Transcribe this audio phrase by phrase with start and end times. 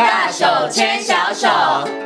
[0.00, 1.99] 大手牵小手。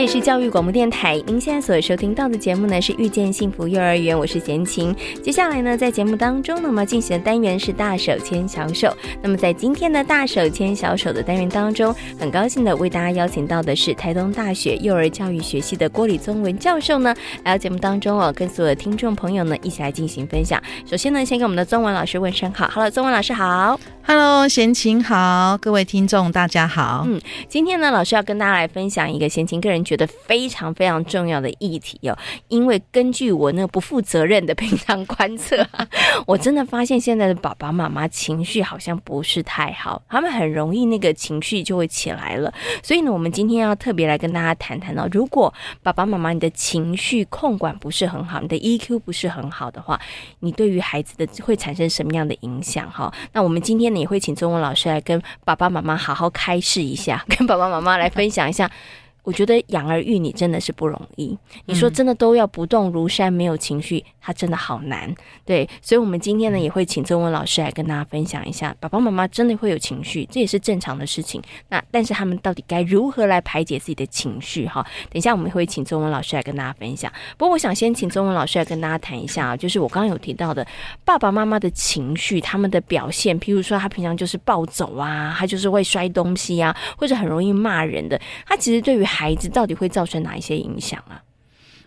[0.00, 4.96] 这里是教育广播电台，您现在所收听到的节目呢是遇见幸福幼儿园，我是贤琴。
[5.22, 8.96] 接下来呢，在节目当中呢，我们进行的单元是大手牵小手。
[9.22, 20.58] 那么在今天的大手牵小手的单元当中，很高兴的为大家邀请到的是台东大学幼儿教育学系的郭李宗文教授呢，来到节目当中哦，跟所有的听众朋友呢一起来进行分享。
[20.86, 27.04] 首先呢，先跟我们的宗文老师问声好，Hello，宗文老师好，Hello，贤琴好，各位听众大家好。
[27.06, 27.20] 嗯，
[27.50, 35.66] 今天呢，老师要跟大家来分享一个贤琴个人觉得非常非常重要的议题哦，因为根据我那个不负责任的平常观测，
[36.28, 42.54] 我真的发现现在的爸爸妈妈情绪好像不是太好，他们很容易那个情绪就会起来了。
[42.84, 50.00] 所以呢，我们今天要特别来跟大家谈谈哦，如果爸爸妈妈你的情绪控管不是很好，你的 EQ 不是很好的话，
[50.38, 53.12] 你对于孩子的会产生什么样的影响哈？
[53.32, 58.70] 那我们今天呢也会请中文老师来跟爸爸妈妈好好开示一下，跟爸爸妈妈来分享一下。
[59.22, 61.36] 我觉得养儿育女真的是不容易。
[61.66, 65.14] 你说真的都要不动如山，没有情绪，他真的好难。
[65.44, 71.42] 对，所以，我们今天呢也会请中文老师来跟大家分享一下，爸爸妈妈真的会有情绪，这也是正常的事情。
[71.68, 74.66] 那但是他们到底该如何来排解自己的情绪？
[74.66, 77.12] 哈，等一下我们会请中文老师来跟大家分享。
[77.36, 80.66] 不过，我想先请中文老师来跟大家谈一下啊，就是我刚刚有提到的
[81.04, 91.20] 爸爸妈妈的情绪，他们的表现，譬如说他平常就是暴走啊，他就是会摔东西啊，或者很容易骂人的，他其实对于孩子到底会造成哪一些影响啊？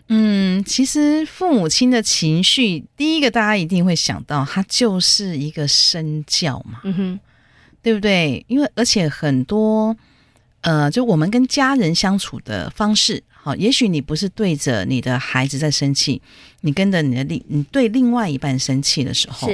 [0.08, 7.20] 嗯，其实父母亲的情绪，第一个大家一定会想到，他就是一个身教嘛，嗯哼，
[7.82, 8.44] 对不对？
[8.46, 9.96] 因为而且很多，
[10.60, 16.20] 呃，就我们跟家人相处的方式，好，也许你不是对着你的孩子在生气，
[16.60, 19.48] 你跟着你的另，你对另外一半生气的时候，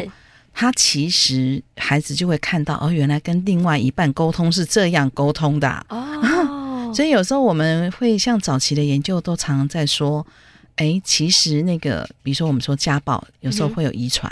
[0.52, 5.86] 他其实孩子就会看到，哦，原来跟另外一半沟通是这样沟通的啊。
[5.90, 6.06] 哦
[6.95, 10.27] 所以有时候我们会像早期的研究都常常在说，
[10.77, 14.30] 哎，其实那个，比如说我们说家暴，有时候会有遗传，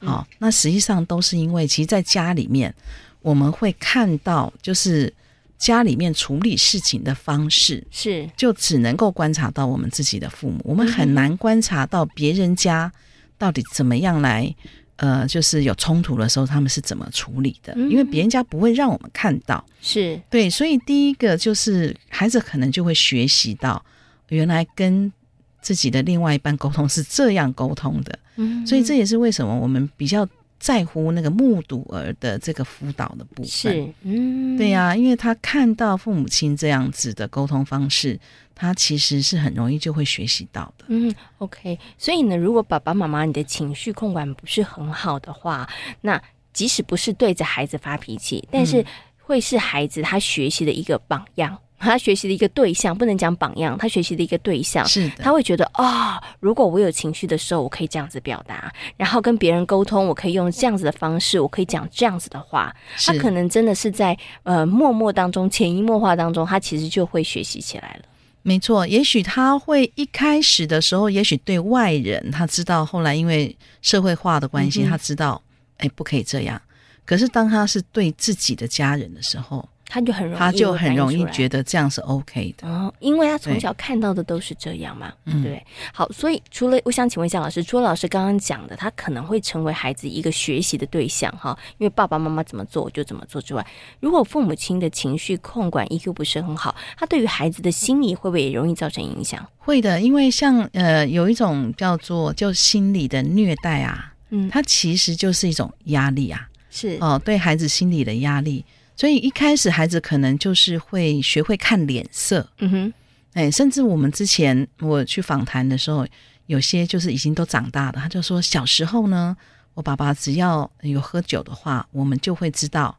[0.00, 0.08] 好、嗯。
[0.08, 2.74] 哦，那实际上都是因为，其实在家里面，
[3.22, 5.12] 我们会看到，就是
[5.58, 12.92] 家里面处理事情的方式是，就只能够观察到我们自己的父母，我们很难观察到别人家
[13.38, 14.54] 到底怎么样来。
[14.96, 17.74] 呃，就是有冲突的时候，他们是怎么处理的？
[17.76, 23.84] 因为别人家不会让我们看到，是对，所以第一个就是孩子可能就会学习到，
[24.28, 25.12] 原来跟
[25.60, 28.18] 自己的另外一半沟通是这样沟通的。
[28.36, 30.26] 嗯，所以这也是为什么我们比较
[30.58, 33.46] 在乎那个目睹儿的这个辅导的部分。
[33.46, 38.18] 是，嗯，对呀，因为他看到父母亲这样子的沟通方式。
[38.58, 40.86] 他其实是很容易就会学习到的。
[40.88, 41.78] 嗯，OK。
[41.98, 45.68] 所以呢，如果爸爸妈妈你的情绪控管不是很好的话，
[46.00, 46.18] 那
[46.54, 48.82] 即使不是对着孩子发脾气，但是
[49.26, 54.86] 会是孩子他学习的一个榜样，他学习的一个对象，不能讲榜样，他学习的一个对象。
[54.86, 62.72] 是的，他会觉得啊、哦，如果我有情绪的时候，我可以这样子表达，然后跟别人沟通，我可以用这样子的方式，我可以讲这样子的话。
[63.04, 68.04] 他可能真的是在呃默默当中、潜移默化当中，他其实就会学习起来了。
[68.42, 75.42] 没错，也许他会一开始的时候，也许对外人他知道，后来因为社会化的关系，他知道，
[75.78, 76.62] 哎，不可以这样。
[77.06, 85.66] 可是当他是对自己的家人的时候，他就很容易，他就很容易觉得这样是 OK 的，哦，因为他从小看到的都是这样嘛，对，对。
[85.92, 93.64] 好，所以除了我想请问一下老师，除了老师刚刚讲的，他可能会成为孩子一个学习的对象哈，因为爸爸妈妈怎么做我就怎么做之外，
[94.00, 99.48] 如果父母亲的情绪控管 EQ 不是很好，他对于孩子的心理会不会也容易造成影响？
[99.58, 106.98] 会的，因为像呃有一种叫做就心理的虐待啊，嗯，它其实就是一种压力啊，是。
[107.00, 108.62] 哦，对孩子心理的压力。
[108.98, 112.92] 所以一开始孩子可能就是会学会看脸色，嗯哼，
[113.34, 116.06] 哎，甚至我们之前我去访谈的时候，
[116.46, 119.36] 有些就是已经都长大了，他就说小时候呢，
[119.74, 122.96] 我爸爸只要有喝酒的话，我们就会知道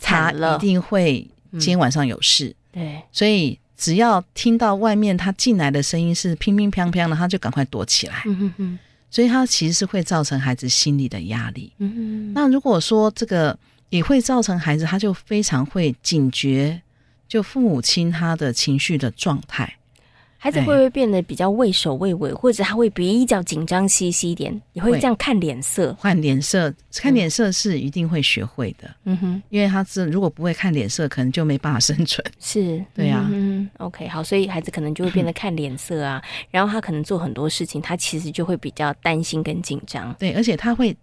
[0.00, 8.78] 他一定会今天晚上有事，嗯、对，所以只要听到外面他进来的声音是乒乒乓乓的，他就赶快躲起来，嗯哼哼，
[9.10, 13.58] 所以他其实是会造成孩子心理的压力，嗯哼，那如果说这个。
[13.90, 16.78] 也会造成孩子，他就非常会警觉，
[17.26, 19.76] 就父母亲他的情绪的状态。
[20.36, 24.60] 孩子会不会变得比较畏首畏尾，或者他会比较紧张兮兮一点？
[24.74, 28.94] 也会这样看脸色，换脸色，看脸色是一定会学会的。
[29.04, 32.22] 嗯哼，因为他是如果不会看脸色，可能就没办法生存。
[32.38, 33.30] 是，对呀、啊。
[33.74, 40.14] 嗯，OK，好，所以孩子可能就会变得 看脸色啊，嗯、然后他可能做很多事情，他其实就会比较担心跟紧张。
[40.18, 40.96] 对，而且他会。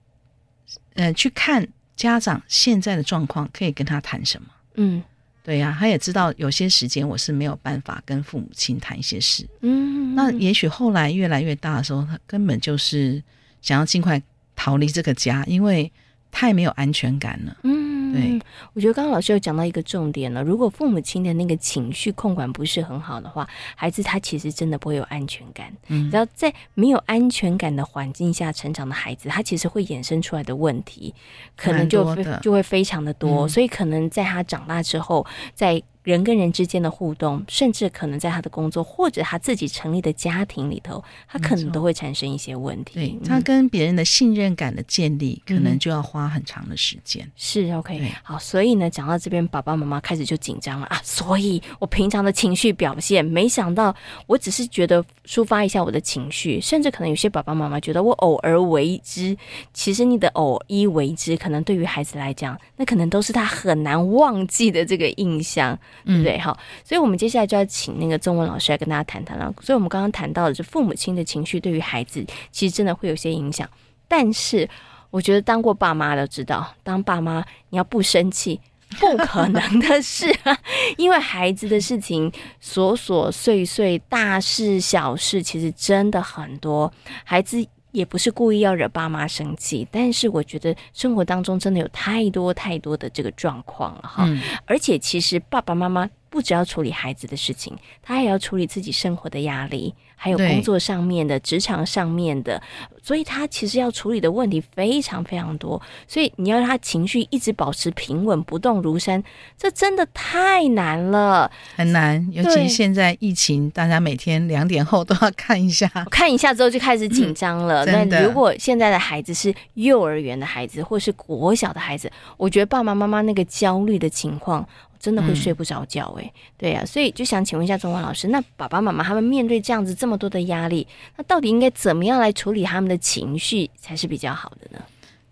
[0.95, 1.65] 呃，去看
[1.95, 4.47] 家长现在的状况，可以跟他谈什么？
[4.75, 5.03] 嗯，
[5.44, 9.47] 对呀、啊，他也知道有些时间我是没有办法跟父母亲谈一些事。
[9.61, 13.21] 嗯，那也许后来越来越大的时候，他根本就是
[13.61, 14.19] 想要尽快
[14.56, 15.91] 逃离这个家，因为
[16.35, 17.55] 太没有安全感了。
[17.63, 17.95] 嗯。
[18.13, 18.39] 对，
[18.73, 20.41] 我觉得刚刚老师有讲到一个重点了。
[20.41, 23.45] 如果父母亲的那个情绪控管不是很好的话，
[23.75, 25.73] 孩子他其实真的不会有安全感。
[25.87, 31.13] 嗯，然后在没有安全感的环境下成长的孩子，他其实会衍生出来的问题，
[31.57, 33.45] 可能就就会非常的多。
[33.45, 42.94] 嗯，所以可能在他长大之后，在人跟人之间的互动，甚至可能在他的工作或者他自己成立的家庭里头，他可能都会产生一些问题。
[42.94, 47.28] 对，他跟别人的信任感的建立，可能就要花很长的时间。
[47.36, 51.02] 是 OK，好，所以呢，讲到这边，爸爸妈妈开始就紧张了啊。
[51.04, 53.94] 所以我平常的情绪表现，没想到
[54.28, 59.36] 我只是觉得抒发一下我的情绪，甚至可能有些爸爸妈妈觉得我偶尔为之。
[59.74, 65.78] 其实你的偶一为之，可能对于孩子来讲，那可能都是他很难忘记的这个印象。
[66.03, 69.53] 嗯，对，好，所以我们接下来就要请那个中文老师来跟大家谈谈了。
[69.62, 73.69] 所以我们刚刚谈到的是父母亲的情绪对于孩子，其实真的会有些影响。
[74.07, 74.69] 但是
[75.09, 78.59] 我觉得当过爸妈的知道，当爸妈你要不生气，
[79.00, 80.57] 不可能的事啊，
[80.97, 82.31] 因为孩子的事情
[82.62, 86.92] 琐琐碎碎、大事小事，其实真的很多，
[87.24, 87.65] 孩子。
[87.95, 99.95] 也不是故意要惹爸妈生气，但是我觉得生活当中真的有太多太多的这个状况了哈，嗯、而且其实爸爸妈妈不只要处理孩子的事情，他也要处理自己生活的压力。
[100.15, 102.62] 还有工作上面的、职场上面的，
[103.01, 105.81] 所以他其实要处理的问题非常非常多。
[106.07, 109.23] 所以你要让他情绪一直保持平稳、不动如山，
[109.57, 112.27] 这真的太难了，很难。
[112.31, 117.85] 尤其现在疫情，大家每天两点后都要看一下， 看一下之后就开始紧张了。
[117.85, 124.68] 那、嗯、如果现在的孩子是幼儿园的孩子，或是国小的孩子，我觉得爸爸妈妈那个焦虑的情况。
[125.00, 130.88] 真的会睡不着觉哎，嗯、对呀、啊，所以就想请问一下中文老师，那爸爸妈妈他们面对这样子这么多的压力，
[131.18, 134.83] 那到底应该怎么样来处理他们的情绪才是比较好的呢？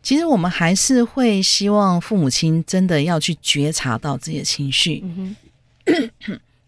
[0.01, 5.03] 其实我们还是会希望父母亲真的要去觉察到自己的情绪，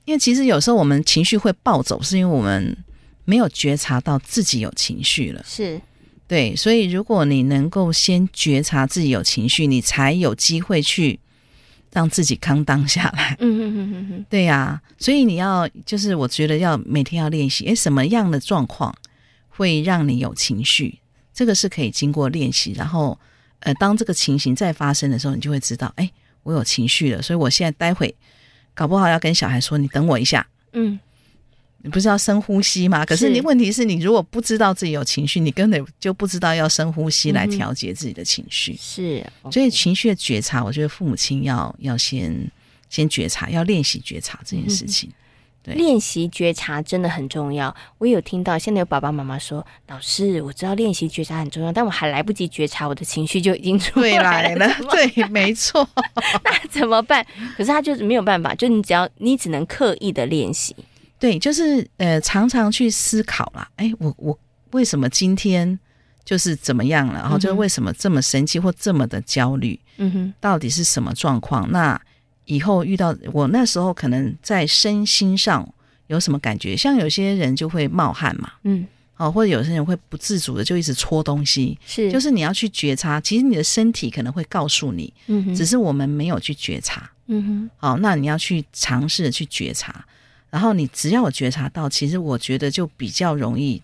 [0.05, 2.77] 因为其实有时候我们情绪会暴走，是因为我们
[3.25, 5.81] 没有觉察到自己有情绪了，是。
[6.27, 11.19] 对，所以如果你能够先觉察自己有情绪，你才有机会去。
[11.95, 18.93] 让自己康当下来，嗯嗯嗯嗯嗯，对呀、啊，所以你要就是我觉得要每天要练习，诶，什么样的状况
[19.47, 20.99] 会让你有情绪？
[21.33, 23.17] 这个是可以经过练习，然后
[23.61, 26.11] 呃，当这个情形再发生的时候，你就会知道，诶，
[26.43, 28.13] 我有情绪了，所以我现在待会
[28.73, 30.99] 搞不好要跟小孩说，你等我一下，嗯。
[31.85, 33.05] 你不是要深呼吸吗？
[33.05, 38.71] 可是你问题是你如果不知道自己有情绪，你根本就不知道要深呼吸来调节自己的情绪。
[38.71, 42.49] 嗯、是，所以情绪的觉察，我觉得父母亲要要先
[42.89, 45.11] 先觉察，要练习觉察这件事情。
[45.61, 47.75] 对，练习觉察真的很重要。
[47.99, 54.67] 我有听到现在有爸爸妈妈说：“老师，我知道练习觉察很重要，但我还来不及觉察，我的情绪就已经出来了。
[54.89, 55.87] ”对，没错。
[56.43, 57.23] 那怎么办？
[57.55, 60.75] 可是他就是没有办法，就你只要你只能刻意的练习。
[61.19, 63.67] 对，就是呃，常常去思考啦。
[63.77, 64.37] 哎，我我
[64.71, 65.79] 为什么今天
[66.23, 67.13] 就是怎么样了？
[67.21, 69.79] 然后就是为什么这么生气或这么的焦虑？
[69.97, 71.71] 嗯哼，到底是什么状况？
[71.71, 71.99] 那
[72.45, 75.67] 以后遇到我那时候，可能在身心上
[76.07, 76.75] 有什么感觉？
[76.75, 78.85] 像有些人就会冒汗嘛，嗯，
[79.15, 90.05] 哦，或者有些人会不自主的就一直搓东西，是，就是你要去觉察，其实你的身体可能会告诉你，嗯哼，只是我们没有去觉察，嗯哼，好，那你要去尝试的去觉察。
[90.55, 93.81] 然后你只要有觉察到，其实我觉得就比较容易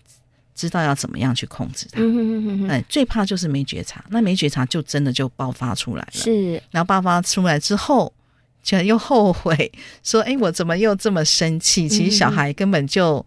[0.54, 2.00] 知道要怎么样去控制它。
[2.00, 2.68] 嗯哼哼哼。
[2.68, 6.12] 哎，最怕就是没觉察，那没觉察就真的就爆发出来了。
[6.12, 8.10] 是，然后爆发出来之后，
[8.62, 9.70] 就又后悔，
[10.02, 13.22] 说：“哎，我怎么又这么生气？”其实小孩根本就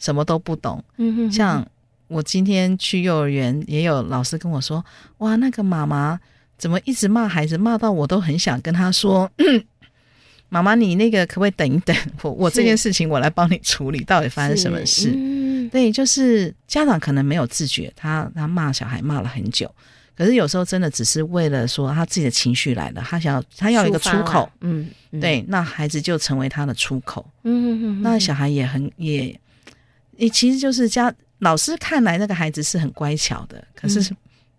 [0.00, 0.82] 什么都不懂。
[0.96, 1.30] 嗯哼。
[1.30, 1.64] 像
[2.08, 4.84] 我今天去幼儿园，也有老师跟我说
[5.18, 6.18] ：“哇，那个妈妈
[6.58, 9.30] 怎么一直骂孩子，骂到我都很想跟他说。”
[10.50, 11.94] 妈妈，你那个可不可以等一等？
[12.22, 15.12] 我我这件事情我来帮你处理，到底发生什么事？
[15.14, 19.70] 嗯、对，就是家长可能没有自觉，他他骂小孩骂了很久，
[20.16, 25.20] 可是有时候真的只是为了说他自己的情绪来了，他想要他要一个出口，嗯，嗯。
[25.20, 29.38] 对，那孩子就成为他的出口，嗯嗯嗯，那小孩也很也
[30.16, 34.14] 也其实就是家老师看来那个孩子是很乖巧的，可是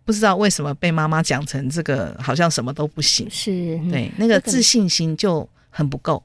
[0.05, 5.49] 不知道为什么被妈妈讲成这个好像什么都不行，是对那个自信心就。
[5.69, 6.23] 很不够，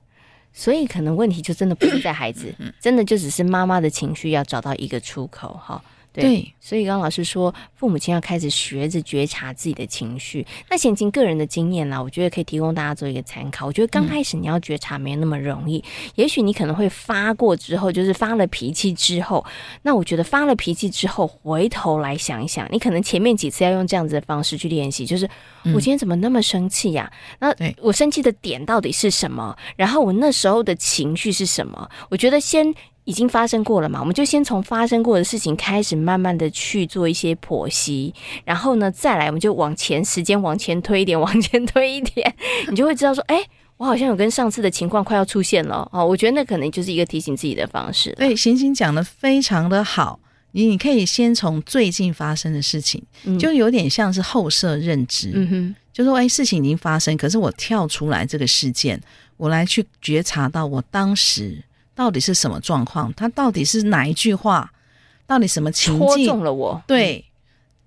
[0.53, 5.83] 所以可能问题就真的不是在孩子，真的就只是妈妈的情绪要找到一个出口哈。
[6.23, 10.47] 对，所以刚刚老师说，父母亲要开始学着觉察自己的情绪。
[10.71, 13.67] 那贤情个人的经验呢，我觉得可以提供大家做一个参考。
[13.67, 19.45] 我觉得刚开始你要觉察没那么容易，嗯、也许你可能会发过之后，就是发了脾气之后，
[19.83, 25.29] 那我觉得发了脾气之后，回头来想一想，你可能前面几次要用这样子的方式去练习，就是
[25.75, 27.53] 我今天怎么那么生气呀、啊？
[27.59, 29.57] 那我生气的点到底是什么？
[29.75, 31.91] 然后我那时候的情绪是什么？
[32.09, 32.73] 我觉得先。
[33.05, 42.35] 已经发生过了嘛，我们就先从发生过的事情开始，慢慢的去做一些剖析，然后呢，再来我们就往前时间往前推一点， 往前推一点，
[42.71, 43.45] 你就会知道说，哎，
[43.77, 46.07] 我好像有跟上次的情况快要出现了哦。
[46.07, 48.11] 我觉得那可能就是一个提醒自己的方式。
[48.13, 50.19] 对，贤情讲的非常的好，
[50.53, 58.99] 你你可以先从最近发生的事情，嗯、就有点像是后设认知，嗯哼，就说哎，事情已经发生，可是我跳出来这个事件，
[59.37, 61.63] 我来去觉察到我当时。
[61.95, 63.13] 到底是什么状况？
[63.15, 64.71] 他到底是哪一句话？
[65.27, 66.27] 到底什么情境？
[66.27, 66.83] 中了我。
[66.87, 67.25] 对，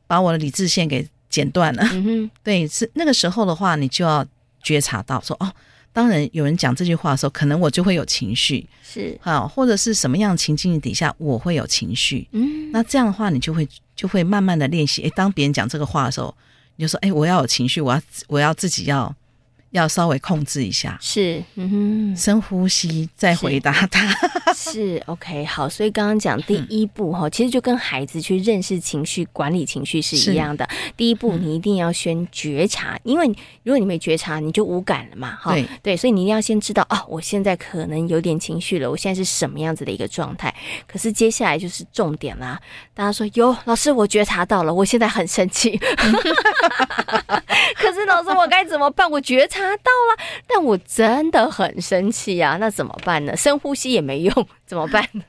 [0.07, 1.83] 把我的理智线给剪断了。
[1.91, 4.25] 嗯哼， 对，是那个时候的话，你就要
[4.63, 5.51] 觉察到说，哦，
[5.93, 8.65] 当然有人讲这句话的时候，可能我就会有情绪。
[8.81, 12.27] 是，好，或者是什么样情境底下我会有情绪？
[12.31, 15.01] 嗯，那这样的话，你就会就会慢慢的练习。
[15.03, 16.33] 诶，当别人讲这个话的时候，
[16.77, 19.13] 你就说，诶，我要有情绪，我要我要自己要。
[19.71, 24.07] 要稍微控制一下，是，嗯哼，深呼吸再回答他，
[24.53, 25.67] 是， 是 OK 好。
[25.67, 30.67] 所以刚刚讲第一步哈，嗯、其实就跟孩子去认识情绪、管理情绪是一样的。
[30.95, 33.27] 第一步你一定要先觉察，嗯、因为
[33.63, 35.51] 如果你没觉察，你就无感了嘛，哈。
[35.51, 40.53] 对对，所以你一定要先知道啊，我现在可能有点情绪了，我现在是什么样子的一个状态。
[40.87, 42.57] 可是接下来就是重点啦，
[42.93, 45.77] 大家说哟，老师我觉察到了，我现在很生气。
[47.77, 49.09] 可是老师我该怎么办？
[49.11, 49.56] 我觉察。
[49.57, 52.57] 拿到了，但我真的很生气啊！
[52.57, 53.35] 那怎么办呢？
[53.35, 55.23] 深呼吸也没用， 怎么办呢？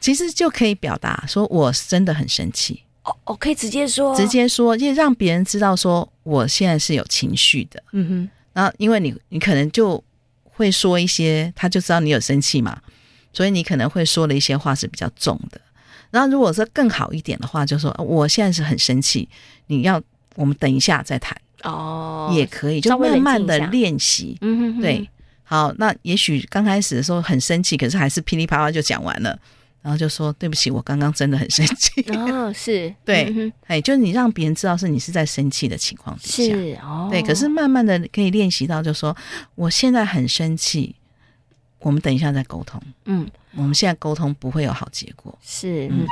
[0.00, 2.82] 其实就可以表达说，我真的很生气。
[3.04, 7.82] 哦，我可以直接说，直接说，就让别人知道说，我现在是有情绪的。
[7.92, 8.30] 嗯哼。
[8.52, 10.02] 然后，因为你，你可能就
[10.44, 12.80] 会说一些，他就知道你有生气嘛，
[13.32, 15.60] 所以你可能会说的一些话是比较重的。
[16.10, 19.28] 然后，如果说更好一点的话，就说我现在是很生气，
[19.66, 20.00] 你要
[20.36, 21.36] 我们等一下再谈。
[21.62, 24.36] 哦，也可以，就慢慢的练习。
[24.40, 25.08] 嗯哼哼，对，
[25.42, 29.38] 好，那也许刚开始的时候很生气，可是还是噼里啪啦就讲完了，
[29.82, 32.02] 然后就说对不起，我刚刚真的很生气。
[32.12, 33.24] 哦，是 对，
[33.66, 39.16] 哎、嗯，就是你让别人知道是你是在生气的情况底下，是哦，对，可是慢慢的可以练习到，就说
[39.54, 40.94] 我现在很生气，
[41.80, 42.80] 我们等一下再沟通。
[43.06, 45.36] 嗯，我们现在沟通不会有好结果。
[45.42, 45.88] 是。
[45.88, 46.06] 嗯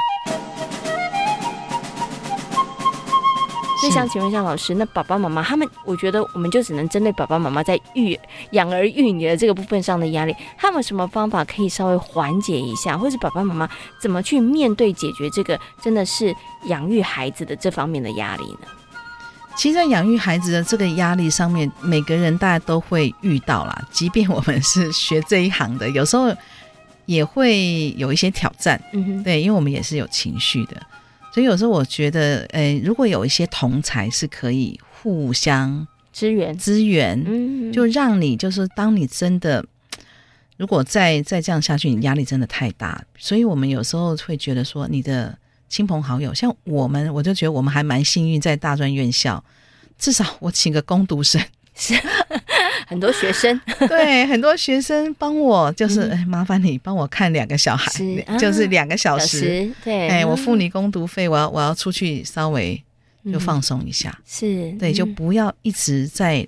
[3.80, 8.18] 所以想请问一下老师，那爸爸妈妈他们，我觉得我们就只能针对爸爸妈妈在育
[8.50, 13.68] 养儿育女的这个部分上的压力，他们有什么方法可以稍微缓解一下，或是爸爸妈妈
[13.98, 16.34] 怎么去面对解决这个真的是
[16.64, 18.68] 养育孩子的这方面的压力呢？
[19.56, 23.82] 其实，在养育孩子的这个压力上面，每个人大家都会遇到啦。
[23.90, 26.34] 即便我们是学这一行的，有时候
[27.06, 28.80] 也会有一些挑战。
[28.92, 30.80] 嗯哼，对，因为我们也是有情绪的。
[31.32, 39.64] 所以有时候我觉得，诶，如果有一些同才是可以互相支援、支援，嗯，就让你就是当你真的，
[40.56, 43.04] 如果再再这样下去，你压力真的太大。
[43.16, 49.42] 所以我们有时候会觉得说，你的亲朋好友，像我们，我就觉得我们还蛮幸运，在大专院校，
[49.98, 51.40] 至少我请个工读生。
[51.74, 51.94] 是
[52.86, 53.58] 很多学生，
[53.88, 62.82] 对很多学生帮我，就是、嗯、麻烦你帮我看两个小孩，是就是两个小时，小时对，哎，我付你工读费，我要我要出去稍微
[63.32, 66.46] 就放松一下，是对，就不要一直在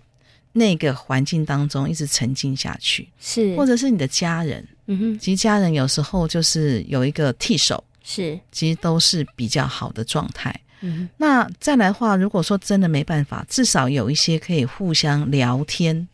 [0.52, 10.54] 那个环境当中一直沉浸下去，是，或者是你的家人，嗯哼，其实家人有时候就是有一个替手，是，其实都是比较好的状态。
[10.82, 16.06] 嗯，那再来的话，如果说真的没办法，至少有一些可以互相聊天，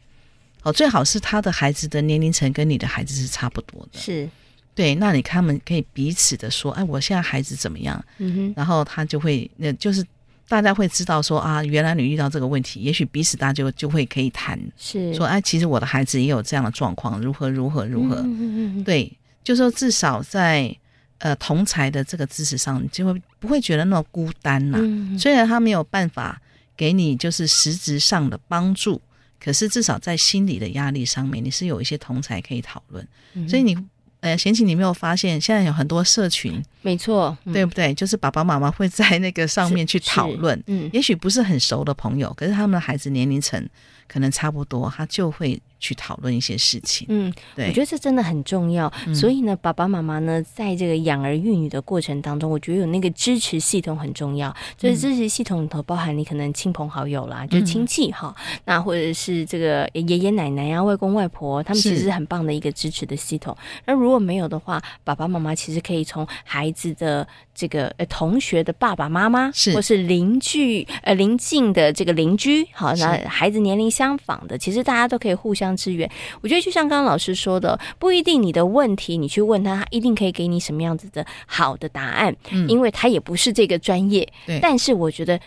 [0.62, 4.28] 哦，最好是他的孩子的年龄层跟你的孩子是差不多的，是，
[4.74, 8.04] 对，那你他们可以彼此的说，哎，我现在孩子怎么样？
[8.18, 10.04] 嗯哼，然后他就会，那就是
[10.48, 19.10] 大家会知道说啊，原来你遇到这个问题，也许彼此大家就就会可以谈，是，说哎，其实我的孩子也有这样的状况，如何如何如何，嗯嗯嗯，对，
[19.42, 20.76] 就说至少在。
[21.18, 24.80] 呃，同才的这个知识上，你就会不会觉得那么孤单呐、啊？
[24.82, 26.40] 嗯、虽然他没有办法
[26.76, 29.00] 给你就是实质上的帮助，
[29.40, 33.06] 可是至少在心理的压力上面，你是有一些同才可以讨论。
[33.34, 33.76] 嗯、所以你
[34.20, 36.60] 呃，贤情，你没有发现现在有很多社群？
[36.82, 37.94] 没错，嗯、对不对？
[37.94, 40.60] 就是爸爸妈妈会在那个上面去讨论。
[40.66, 43.64] 嗯，也许不是很熟的朋友，可是他们的孩子年龄层
[44.08, 47.06] 可能差不多，他就会去讨论一些事情。
[47.10, 48.92] 嗯，对，我觉得这真的很重要。
[49.06, 54.54] 嗯、所以呢，爸爸妈妈呢，在这个养儿育女的过程当中，我觉得有那个支持系统很重要。
[54.76, 63.56] 就是支持系统里头包含你可能亲朋好友啦，嗯、就是亲戚哈，那或者是这个爷爷奶奶啊、外公外婆，他们其实是很棒的一个支持的系统。
[63.86, 76.10] 那如果没有的话，爸爸妈妈其实可以从孩子的这个呃同学的爸爸妈妈，是或是邻居呃邻近的这个邻居，好，那孩子年龄相仿的，其实大家都可以互相支援。
[76.40, 84.28] 我觉得就像刚刚老师说的，不一定你的问题你去问他，他一定可以给你什么样子的好的答案，嗯，因为他也不是这个专业。
[84.46, 85.38] 对，但是我觉得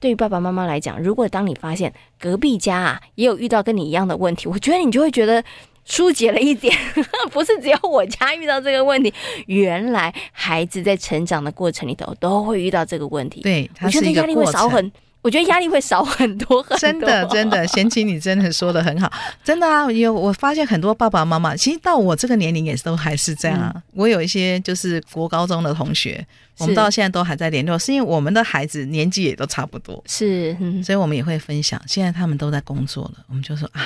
[0.00, 5.42] 对于爸爸妈妈来讲，如果当你发现隔壁家啊也有遇到跟你一样的问题，我觉得你就会觉得。
[5.88, 6.76] 疏解了一点，
[7.30, 9.14] 不是只有我家遇到这个问题，
[9.46, 13.40] 原来孩子在成长的过程里头都会遇到这个问题。
[13.42, 14.90] 对，我觉得压力会少很，
[15.26, 16.78] 我觉得压力会少很多很多。
[16.78, 19.90] 真的， 真的，贤琴，你真的说的很好，真的啊！
[19.90, 23.72] 有我发现很多爸爸妈妈，其实到我这个年龄也都还是这样。
[23.74, 26.24] 嗯、我有一些就是国高中的同学，
[26.58, 31.82] 我们到现在都还在联络，是因为我们的孩子年纪也都差不多，是，嗯、所以我们也会分享。
[31.88, 33.82] 现在他们都在工作了，我们就说啊。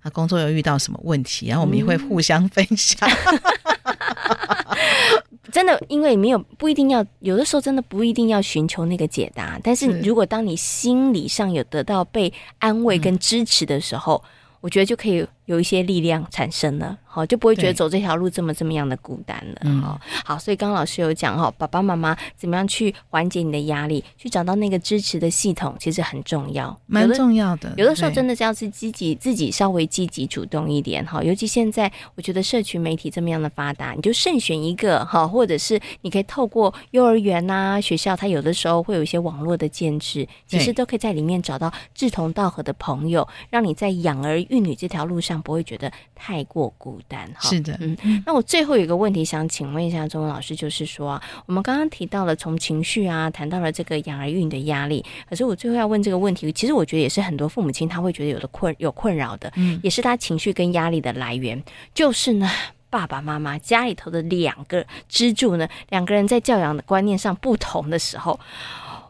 [0.00, 3.10] 他工作又遇到什么问题，然后我们也会互相分享。
[3.10, 3.36] 嗯、
[5.50, 9.58] 真的，因为没有不一定要，有的时候真的不一定要寻求那个解答。
[9.62, 14.28] 但是如果当你心理上有得到被安慰跟支持的时候，嗯、
[14.60, 16.96] 我觉得就可以有一些力量产生了。
[17.10, 19.60] 好，就不会觉得走这条路这么这么样的孤单了。
[19.64, 19.82] 嗯，
[20.24, 27.72] 好，所以刚刚老师有讲哈，爸爸妈妈怎么样去缓解你的压力，去找到那个支持的系统，其实很重要，蛮重要的。
[27.78, 31.22] 有的时候真的是要是积极，自己稍微积极主动一点哈。
[31.22, 47.48] 尤其现在，我觉得社群媒体这么样的发达，你就慎选一个哈，或者是你可以透过幼儿园呐、学校，它有的时候会有一些网络的建制，其实都可以在里面找到志同道合的朋友，让你在养儿育女这条路上不会觉得太过孤单哈。
[47.48, 47.76] 是的。
[47.80, 61.62] 嗯，那我最后有一个问题想请问一下中文老师，就是说啊，我们刚刚提到了从情绪啊，谈到了这个养儿育女的压力，可是我最后要问这个问题，其实我觉得也是很多父母亲他会觉得有的困有困扰的，嗯，也是他情绪跟压力的来源，
[61.94, 62.50] 就是呢，
[62.90, 68.38] 爸爸妈妈家里头的两个支柱呢，两个人在教养的观念上不同的时候，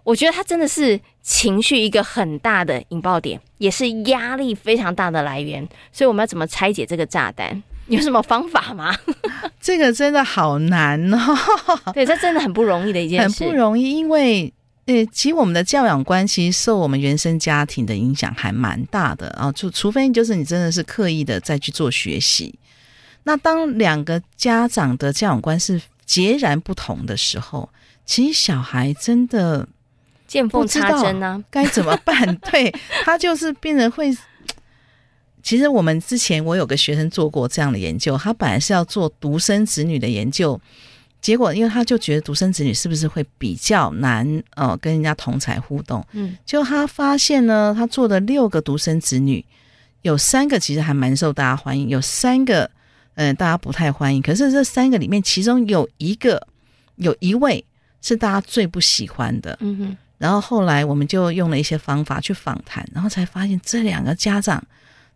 [0.09, 7.63] 我觉得他真的是情绪一个很大的引爆点，也是压力非常大的来源，所以我们要怎么拆解这个炸弹？
[7.89, 8.97] 有什么方法吗？
[9.61, 11.19] 这个真的好难哦。
[11.93, 13.91] 对，这真的很不容易的一件事，很不容易。
[13.91, 14.51] 因为，
[14.87, 19.53] 呃，其实我们的教养观其实受我们原生家庭的影响还蛮大的啊。
[19.53, 22.59] 就除非就是你真的是刻意的再去做学习，
[23.25, 27.69] 那当两个家长的教养观是截然不同的时候，
[28.07, 29.69] 其实小孩真的
[30.29, 32.37] 见缝插针呢，该怎么办？
[32.53, 32.73] 对，
[33.05, 34.17] 他就是病人会。
[35.41, 40.61] 其实我们之前我有个学生做过这样的研究，他本来是要做独生子女的研究，
[41.23, 49.43] 结果因为他就觉得独生子女是不是会比较难呃跟人家同才互动，嗯，就他发现呢，他做的六个独生子女，
[50.03, 52.71] 有三个其实还蛮受大家欢迎，有三个
[53.15, 56.47] 嗯、呃、大家不太欢迎，可是这三个里面其中有一个
[56.97, 57.65] 有一位
[58.03, 64.63] 是大家最不喜欢的，嗯哼，然后后来我们就用了一些方法去访谈，然后才发现这两个家长。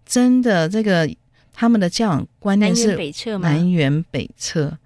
[0.05, 1.09] 真的，这个
[1.53, 4.77] 他们的教养观念是南辕北辙，南辕北辙，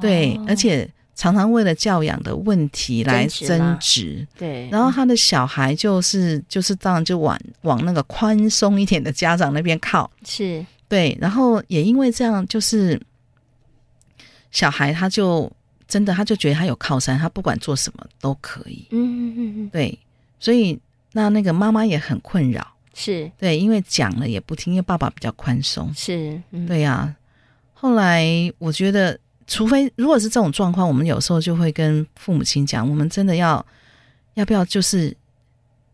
[0.00, 4.68] 对，而且常常为了教养的问题来争执，对。
[4.70, 11.16] 然后他的小孩就是就是当然就往往那个宽松一点的家长那边靠，是对。
[11.20, 13.00] 然后也因为这样，就是
[14.50, 15.50] 小孩他就
[15.88, 19.98] 真的他就觉得他有靠山，他不管做什么都可以，嗯嗯嗯嗯，对。
[20.38, 20.78] 所以
[21.12, 22.66] 那那个妈妈也很困扰。
[22.98, 25.92] 是对，因为讲了也不听，因为爸爸比较宽松。
[25.94, 27.16] 是，嗯、对呀、啊。
[27.74, 28.24] 后来
[28.58, 33.64] 我觉得，除非如果是这种状况，我们有时候就会跟父母亲讲，我们真的要
[34.32, 35.14] 要不要就是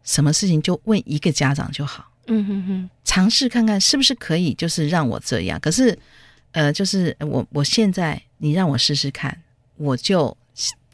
[0.04, 2.08] 什么事情就问一个家长就好。
[2.28, 5.58] 嗯哼哼，尝试看看是不是可以，就是让我这样。
[5.58, 5.98] 可是，
[6.52, 9.36] 呃，就是我我现在你让我试试看，
[9.76, 10.36] 我就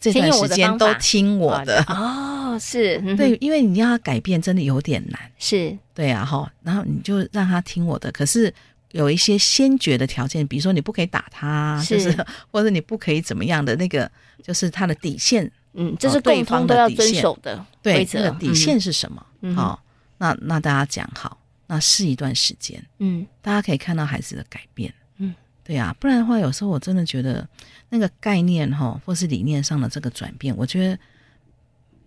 [0.01, 2.59] 这段时间都听我的哦。
[2.59, 5.21] 是、 嗯、对，因为你要他改变，真的有点难。
[5.39, 8.53] 是对啊，哈，然后你就让他听我的，可是
[8.93, 14.11] 有一些先决的条件，比如说你不可以打他，是就是 或者你不可以怎么样的那个，
[14.43, 15.51] 就是他的底线。
[15.75, 17.99] 嗯，这是对方都要遵守的规则。
[17.99, 19.21] 对，这个底线是什么？
[19.21, 19.79] 好、嗯哦，
[20.19, 21.39] 那那大家讲好，
[21.69, 22.83] 那试一段时间。
[22.99, 24.93] 嗯，大家可以看到孩子的改变。
[25.69, 27.49] 嗯，对啊，不然的话，有时候我真的觉得
[27.91, 30.99] 那个概念哈，或是理念上的这个转变，我觉得。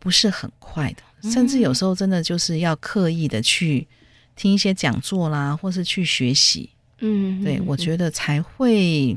[0.03, 3.87] 不是很快的，甚至有时候真的就是要刻意的去
[4.35, 6.67] 听一些讲座啦，或是去学习。
[7.01, 9.15] 嗯，对，我觉得才会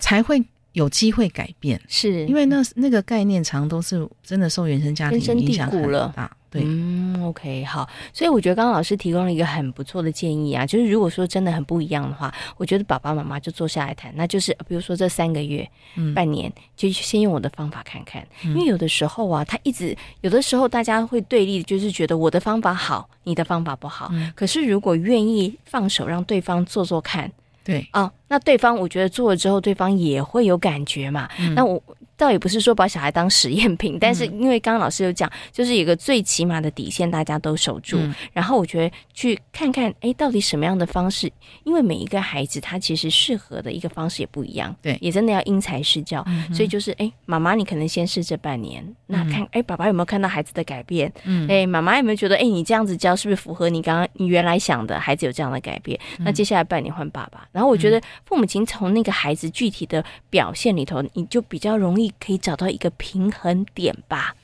[0.00, 6.36] 才会有机会改变，是因为那那个概念常都是真的受原生家庭影响很大。
[6.50, 24.08] 对，嗯，OK，好，所以我觉得刚刚老师提供了一个很不错的建议啊，就是如果说真的很不一样的话，我觉得爸爸妈妈就坐下来谈，那就是比如说这三个月、嗯、半年，就先用我的方法看看，因为有的时候啊，他一直有的时候大家会对立，就是觉得我的方法好，你的方法不好。
[24.12, 27.30] 嗯、可是如果愿意放手让对方做做看，
[27.64, 31.28] 对，哦，那对方我觉得做了之后，对方也会有感觉嘛。
[31.38, 31.82] 嗯、那我。
[32.18, 37.96] 倒也不是说把小孩当实验品，但是因为刚刚老师有讲，就是有一个最起码的底线，大家都守住。
[37.98, 41.30] 嗯、然后我觉得去看看，哎，到底什么样的方式？
[41.62, 46.22] 因为每一个孩子他其实适合的一个方式也不一样，对，也真的要因材施教。
[46.26, 51.12] 嗯、所以就是，哎，妈妈你可能先试这半年，那看，哎，爸爸有没有看到孩子的改变？
[51.24, 54.98] 嗯，哎，妈妈有没有觉得，哎，你这样子教是不是符合你刚刚你原来想的？
[54.98, 57.46] 孩子有这样的改变，嗯、那接下来半年换爸爸。
[57.52, 62.88] 然后我觉得父母亲从那个孩子具体的表现里头，你就比较容易可以找到一个。
[62.98, 64.34] 平衡点吧，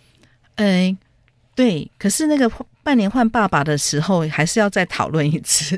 [0.56, 0.96] 嗯，
[1.54, 1.90] 对。
[1.98, 2.48] 可是那个
[2.82, 5.76] 半年换爸爸的时候，还是要再讨论一次，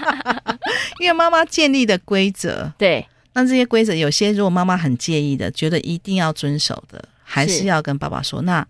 [1.00, 3.06] 因为妈妈建立的规则，对。
[3.32, 8.42] 那这些规则，有些如果妈妈很介意的，觉得一定要遵守的，还是要跟爸爸说。
[8.42, 8.66] 那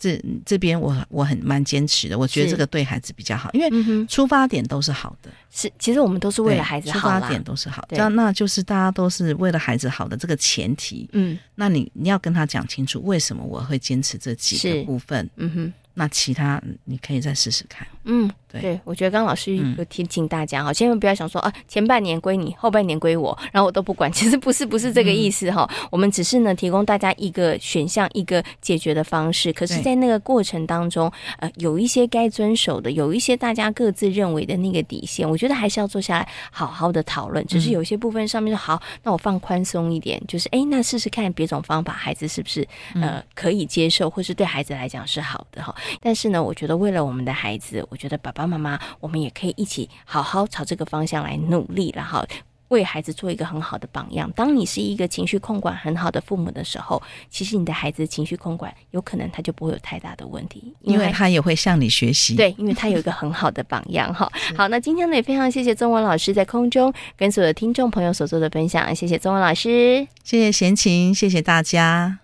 [0.00, 5.30] 这这边我我很蛮坚持的，我觉得这个对孩子比较好，因为出发点都是好的。
[5.50, 11.08] 是，其实我们都是为了孩子好，出发点都是好的，那那就是大家都是为了孩子好的这个前提。
[11.12, 15.28] 嗯，那你你要跟他讲清楚，为什么我会坚持这几个部分？
[15.36, 15.72] 嗯哼。
[15.92, 17.86] 那其他你可以再试试看。
[18.04, 24.10] 嗯，对，对，我觉得刚刚老师有提醒大家哈，千万不要想说啊，前半年归你，后半年归我， 然后我都不管。
[24.20, 25.66] 其实不是，不是这个意思哈。
[25.70, 29.52] 嗯、我们只是呢，提供大家一个选项，一个解决的方式。
[29.52, 37.46] 可是，在那个过程当中，呃，有一些该遵守的，有一些大家各自认为的那个底线，我觉得还是要坐下来好好的讨论。
[37.46, 45.74] 只是有些部分上面说好，那我放宽松一点，就是哎，那试试看别种方法，孩子是不是呃可以接受，或是对孩子来讲是好的哈。
[46.00, 52.24] 但是呢，我觉得为了我们的孩子，我觉得爸爸妈妈，我们也可以一起好好朝这个方向来努力，然后
[52.68, 54.30] 为孩子做一个很好的榜样。
[54.30, 62.36] 当你是一个情绪控管很好的父母的时候，其实你的孩子情绪控管有可能他就不会有太大的问题，因为他也会向你学习。
[62.36, 64.30] 对，因为他有一个很好的榜样哈。
[64.56, 72.19] 好，那今天呢也非常谢谢宗文老师在空中跟所有的听众朋友所做的分享，谢谢宗文老师，谢谢贤琴，谢谢大家。